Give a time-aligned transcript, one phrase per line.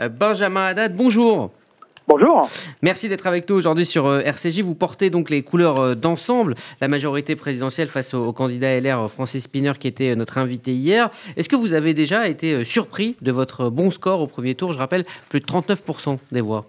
[0.00, 1.50] Euh, Benjamin Haddad, bonjour.
[2.06, 2.46] Bonjour.
[2.82, 4.60] Merci d'être avec nous aujourd'hui sur euh, RCJ.
[4.60, 9.44] Vous portez donc les couleurs euh, d'ensemble, la majorité présidentielle face au, candidat LR Francis
[9.44, 11.10] Spinner qui était notre invité hier.
[11.38, 14.74] Est-ce que vous avez déjà été surpris de votre bon score au premier tour?
[14.74, 16.66] Je rappelle, plus de 39% des voix.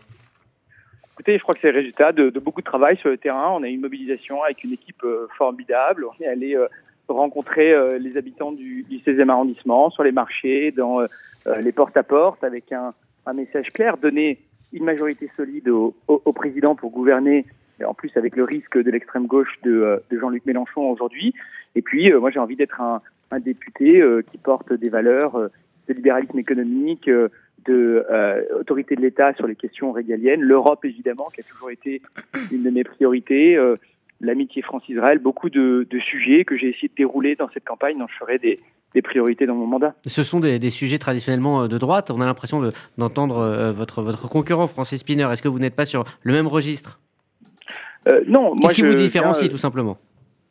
[1.14, 3.50] Écoutez, je crois que c'est le résultat de, beaucoup de travail sur le terrain.
[3.52, 5.04] On a eu une mobilisation avec une équipe
[5.38, 6.06] formidable.
[6.06, 6.58] On est allé
[7.10, 11.02] rencontrer les habitants du, du, 16e arrondissement sur les marchés, dans
[11.60, 12.94] les porte-à-porte, avec un,
[13.28, 14.40] un message clair, donner
[14.74, 15.94] une majorité solide au,
[16.34, 17.46] président pour gouverner,
[17.86, 21.34] en plus avec le risque de l'extrême gauche de, euh, Jean-Luc Mélenchon aujourd'hui.
[21.76, 23.02] Et puis, euh, moi, j'ai envie d'être un,
[23.40, 27.10] député euh, qui porte des valeurs de libéralisme économique,
[27.66, 28.06] de
[28.58, 32.02] autorité de l'État sur les questions régaliennes, l'Europe évidemment, qui a toujours été
[32.54, 33.58] une de mes priorités,
[34.22, 38.18] l'amitié France-Israël, beaucoup de, sujets que j'ai essayé de dérouler dans cette campagne dont je
[38.18, 38.60] ferai des,
[38.94, 39.96] des priorités dans mon mandat.
[40.06, 42.12] Ce sont des, sujets traditionnellement euh, de droite.
[42.12, 42.62] On a l'impression
[42.98, 45.28] d'entendre euh, votre, votre concurrent, Francis Spinner.
[45.32, 47.00] Est-ce que vous n'êtes pas sur le même registre?
[48.08, 48.56] Euh, Non.
[48.56, 49.98] Qu'est-ce qui vous différencie, tout simplement?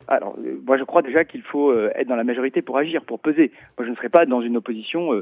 [0.07, 3.51] Alors, moi, je crois déjà qu'il faut être dans la majorité pour agir, pour peser.
[3.77, 5.21] Moi, je ne serai pas dans une opposition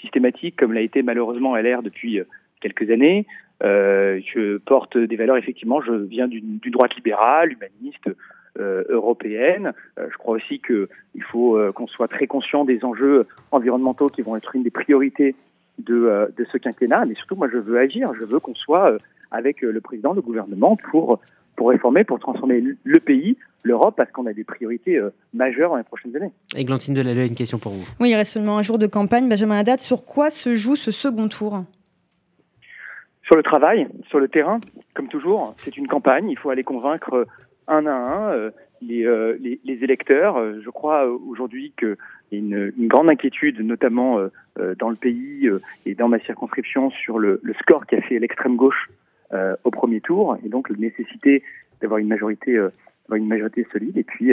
[0.00, 2.18] systématique comme l'a été malheureusement LR depuis
[2.60, 3.26] quelques années.
[3.60, 8.10] je porte des valeurs, effectivement, je viens d'une droite libérale, humaniste,
[8.88, 9.72] européenne.
[9.98, 14.22] Euh, je crois aussi qu'il faut euh, qu'on soit très conscient des enjeux environnementaux qui
[14.22, 15.34] vont être une des priorités
[15.78, 17.04] de, de ce quinquennat.
[17.04, 18.12] Mais surtout, moi, je veux agir.
[18.14, 18.96] Je veux qu'on soit
[19.30, 21.20] avec le président, le gouvernement, pour
[21.56, 25.00] pour réformer, pour transformer le pays, l'Europe, parce qu'on a des priorités
[25.32, 26.32] majeures dans les prochaines années.
[26.56, 27.86] Églantine Delalleux, une question pour vous.
[28.00, 29.28] Oui, il reste seulement un jour de campagne.
[29.28, 31.62] Benjamin Haddad, sur quoi se joue ce second tour?
[33.22, 34.58] Sur le travail, sur le terrain,
[34.94, 35.54] comme toujours.
[35.58, 36.28] C'est une campagne.
[36.28, 37.26] Il faut aller convaincre
[37.68, 38.50] un à un euh,
[38.90, 40.36] euh, les, les, électeurs.
[40.36, 41.86] Euh, je crois aujourd'hui a
[42.32, 44.18] une, une, grande inquiétude, notamment
[44.78, 45.48] dans le pays
[45.86, 48.90] et dans ma circonscription, sur le, le score qu'a fait l'extrême gauche
[49.64, 51.42] au premier tour, et donc la nécessité
[51.80, 52.60] d'avoir une majorité,
[53.12, 54.32] une majorité solide, et puis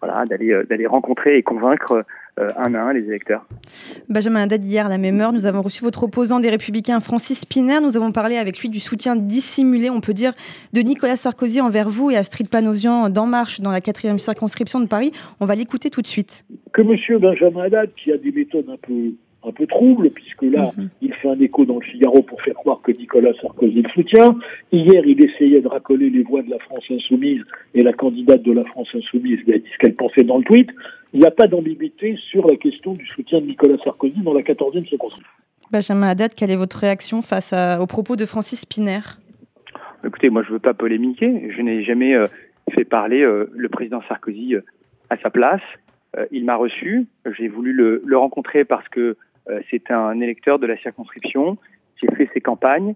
[0.00, 2.04] voilà, d'aller d'aller rencontrer et convaincre
[2.38, 3.44] un à un les électeurs.
[4.08, 7.40] Benjamin Haddad, hier à la même heure, nous avons reçu votre opposant des Républicains, Francis
[7.40, 7.80] Spinner.
[7.82, 10.32] Nous avons parlé avec lui du soutien dissimulé, on peut dire,
[10.72, 14.86] de Nicolas Sarkozy envers vous et Astrid Panosian d'En Marche dans la quatrième circonscription de
[14.86, 15.12] Paris.
[15.40, 16.44] On va l'écouter tout de suite.
[16.72, 17.18] Que M.
[17.20, 19.12] Benjamin Haddad, qui a des méthodes un peu
[19.44, 20.88] un peu trouble, puisque là, mhm.
[21.00, 24.36] il fait un écho dans le Figaro pour faire croire que Nicolas Sarkozy le soutient.
[24.70, 27.42] Hier, il essayait de racoler les voix de la France insoumise
[27.74, 30.44] et la candidate de la France insoumise lui a dit ce qu'elle pensait dans le
[30.44, 30.68] tweet.
[31.12, 34.42] Il n'y a pas d'ambiguïté sur la question du soutien de Nicolas Sarkozy dans la
[34.42, 35.32] 14e circonscription.
[35.70, 39.00] Benjamin Haddad, quelle est votre réaction face aux propos de Francis Spinner
[40.04, 41.50] Écoutez, moi je ne veux pas polémiquer.
[41.56, 42.24] Je n'ai jamais euh,
[42.74, 44.62] fait parler euh, le président Sarkozy euh,
[45.10, 45.62] à sa place.
[46.30, 47.06] il m'a reçu.
[47.38, 49.16] J'ai voulu le, le, rencontrer parce que
[49.70, 51.58] c'est un électeur de la circonscription.
[51.96, 52.94] J'ai fait ses campagnes.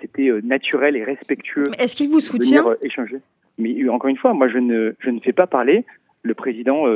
[0.00, 1.70] C'était naturel et respectueux.
[1.78, 2.64] Est-ce qu'il vous soutient?
[2.82, 3.18] échanger.
[3.58, 5.84] Mais encore une fois, moi je ne, je ne fais pas parler
[6.22, 6.86] le président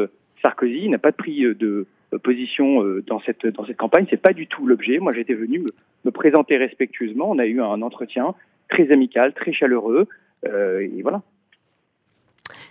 [0.43, 4.06] Sarkozy n'a pas pris euh, de euh, position euh, dans cette dans cette campagne.
[4.09, 4.98] C'est pas du tout l'objet.
[4.98, 5.65] Moi, j'étais venu
[6.04, 7.31] me, présenter respectueusement.
[7.31, 8.34] On a eu un entretien
[8.69, 10.06] très amical, très chaleureux,
[10.44, 11.22] et voilà.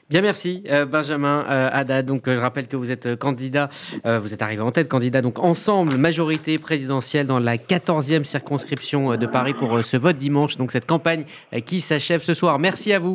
[0.08, 2.06] Bien, merci Benjamin Haddad.
[2.06, 3.70] Donc, je rappelle que vous êtes candidat,
[4.04, 9.26] vous êtes arrivé en tête, candidat donc ensemble, majorité présidentielle dans la 14e circonscription de
[9.26, 10.58] Paris pour ce vote dimanche.
[10.58, 11.26] Donc, cette campagne
[11.66, 12.60] qui s'achève ce soir.
[12.60, 13.14] Merci à vous.